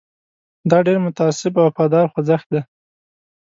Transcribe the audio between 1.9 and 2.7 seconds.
خوځښت دی.